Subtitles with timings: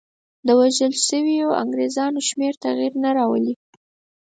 [0.45, 3.53] د وژل شویو انګرېزانو شمېر تغییر نه راولي.